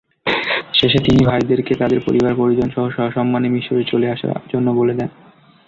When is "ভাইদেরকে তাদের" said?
1.25-1.99